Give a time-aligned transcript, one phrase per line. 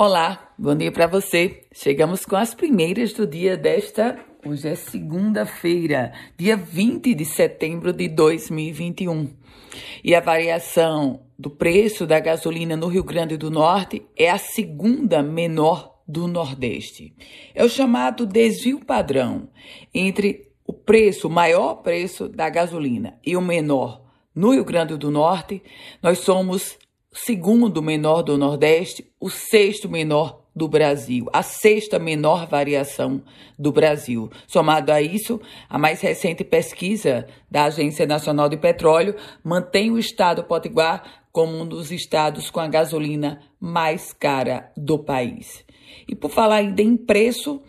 [0.00, 1.64] Olá, bom dia para você.
[1.72, 4.16] Chegamos com as primeiras do dia desta.
[4.46, 9.28] Hoje é segunda-feira, dia 20 de setembro de 2021.
[10.04, 15.20] E a variação do preço da gasolina no Rio Grande do Norte é a segunda
[15.20, 17.12] menor do Nordeste.
[17.52, 19.48] É o chamado desvio padrão
[19.92, 24.00] entre o preço, o maior preço da gasolina e o menor
[24.32, 25.60] no Rio Grande do Norte.
[26.00, 26.78] Nós somos
[27.12, 33.22] segundo menor do Nordeste, o sexto menor do Brasil, a sexta menor variação
[33.58, 34.28] do Brasil.
[34.46, 40.42] Somado a isso, a mais recente pesquisa da Agência Nacional de Petróleo mantém o estado
[40.42, 45.64] Potiguar como um dos estados com a gasolina mais cara do país.
[46.08, 47.62] E por falar ainda em preço,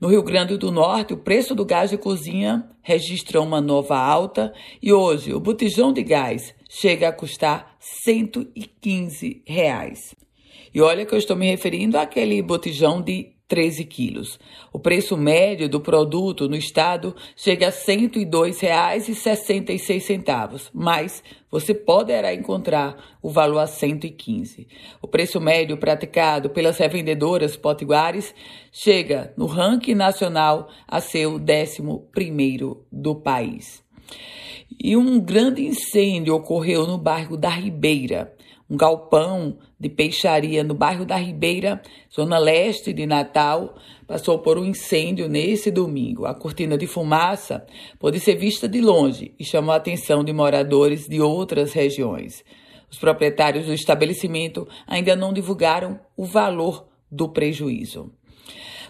[0.00, 4.52] no Rio Grande do Norte, o preço do gás de cozinha registra uma nova alta
[4.80, 10.14] e hoje o botijão de gás chega a custar 115 reais.
[10.72, 14.38] E olha que eu estou me referindo àquele botijão de 13 quilos.
[14.70, 23.16] O preço médio do produto no estado chega a R$ 102,66, mas você poderá encontrar
[23.22, 24.68] o valor a 115.
[25.00, 28.34] O preço médio praticado pelas revendedoras potiguares
[28.70, 33.82] chega no ranking nacional a ser o 11º do país.
[34.82, 38.34] E um grande incêndio ocorreu no bairro da Ribeira
[38.70, 41.80] um galpão de peixaria no bairro da Ribeira,
[42.14, 46.26] zona leste de Natal, passou por um incêndio nesse domingo.
[46.26, 47.66] A cortina de fumaça
[47.98, 52.44] pôde ser vista de longe e chamou a atenção de moradores de outras regiões.
[52.90, 58.12] Os proprietários do estabelecimento ainda não divulgaram o valor do prejuízo.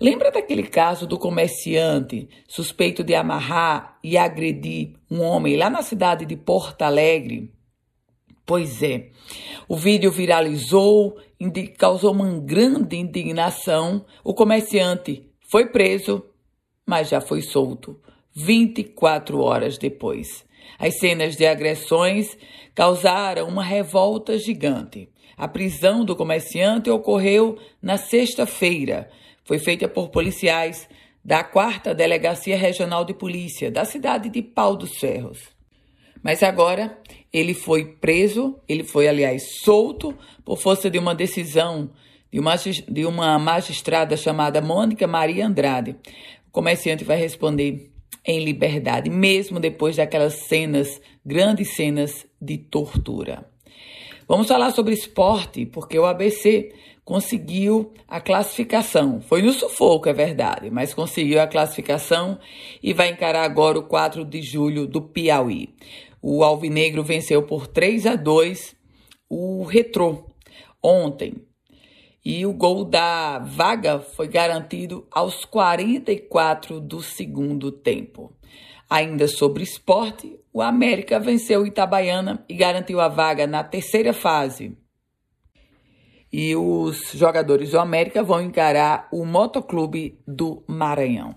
[0.00, 6.24] Lembra daquele caso do comerciante suspeito de amarrar e agredir um homem lá na cidade
[6.26, 7.52] de Porto Alegre?
[8.46, 9.08] Pois é,
[9.66, 11.16] o vídeo viralizou,
[11.78, 14.04] causou uma grande indignação.
[14.22, 16.24] O comerciante foi preso,
[16.86, 17.98] mas já foi solto
[18.34, 20.44] 24 horas depois.
[20.78, 22.36] As cenas de agressões
[22.74, 25.08] causaram uma revolta gigante.
[25.36, 29.10] A prisão do comerciante ocorreu na sexta-feira.
[29.44, 30.88] Foi feita por policiais
[31.24, 35.54] da 4 Delegacia Regional de Polícia da cidade de Pau dos Ferros.
[36.22, 36.98] Mas agora
[37.32, 41.90] ele foi preso, ele foi, aliás, solto por força de uma decisão
[42.88, 45.94] de uma, magistrada chamada Mônica Maria Andrade.
[46.48, 47.90] O comerciante vai responder
[48.24, 53.46] em liberdade, mesmo depois daquelas cenas, grandes cenas de tortura.
[54.26, 56.72] Vamos falar sobre esporte, porque o ABC
[57.04, 59.20] conseguiu a classificação.
[59.20, 62.38] Foi no sufoco, é verdade, mas conseguiu a classificação
[62.82, 65.74] e vai encarar agora o 4 de julho do Piauí.
[66.22, 68.74] O Alvinegro venceu por 3 a 2
[69.28, 70.26] o Retrô
[70.82, 71.34] ontem.
[72.24, 78.34] E o gol da vaga foi garantido aos 44 do segundo tempo.
[78.88, 84.74] Ainda sobre esporte, o América venceu o Itabaiana e garantiu a vaga na terceira fase.
[86.36, 91.36] E os jogadores do América vão encarar o Motoclube do Maranhão.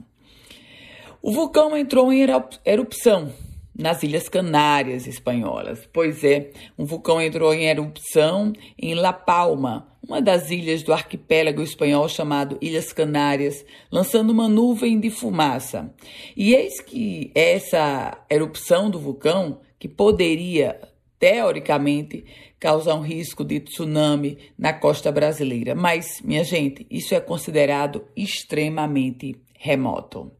[1.21, 2.25] O vulcão entrou em
[2.65, 3.31] erupção
[3.77, 5.87] nas Ilhas Canárias espanholas.
[5.93, 11.61] Pois é, um vulcão entrou em erupção em La Palma, uma das ilhas do arquipélago
[11.61, 15.93] espanhol chamado Ilhas Canárias, lançando uma nuvem de fumaça.
[16.35, 20.86] E eis que essa erupção do vulcão, que poderia
[21.19, 22.25] teoricamente
[22.59, 29.35] causar um risco de tsunami na costa brasileira, mas minha gente, isso é considerado extremamente
[29.57, 30.31] remoto.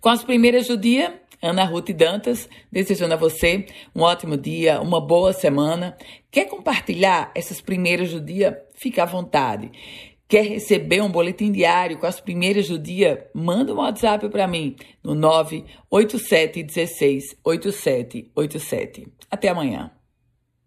[0.00, 5.00] Com as primeiras do dia, Ana Ruth Dantas, desejando a você um ótimo dia, uma
[5.00, 5.96] boa semana.
[6.30, 8.62] Quer compartilhar essas primeiras do dia?
[8.74, 9.70] Fique à vontade.
[10.26, 13.30] Quer receber um boletim diário com as primeiras do dia?
[13.34, 19.06] Manda um WhatsApp para mim no 987 16 8787.
[19.30, 19.90] Até amanhã.